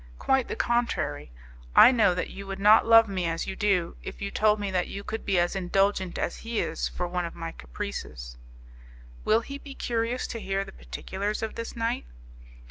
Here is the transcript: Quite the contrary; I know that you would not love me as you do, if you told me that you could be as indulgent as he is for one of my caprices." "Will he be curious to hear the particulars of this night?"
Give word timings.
Quite 0.17 0.47
the 0.47 0.55
contrary; 0.55 1.29
I 1.75 1.91
know 1.91 2.15
that 2.15 2.31
you 2.31 2.47
would 2.47 2.57
not 2.57 2.87
love 2.87 3.07
me 3.07 3.27
as 3.27 3.45
you 3.45 3.55
do, 3.55 3.97
if 4.01 4.19
you 4.19 4.31
told 4.31 4.59
me 4.59 4.71
that 4.71 4.87
you 4.87 5.03
could 5.03 5.27
be 5.27 5.37
as 5.37 5.55
indulgent 5.55 6.17
as 6.17 6.37
he 6.37 6.59
is 6.59 6.87
for 6.89 7.07
one 7.07 7.23
of 7.23 7.35
my 7.35 7.51
caprices." 7.51 8.35
"Will 9.25 9.41
he 9.41 9.59
be 9.59 9.75
curious 9.75 10.25
to 10.29 10.39
hear 10.41 10.65
the 10.65 10.71
particulars 10.71 11.43
of 11.43 11.53
this 11.53 11.75
night?" 11.75 12.05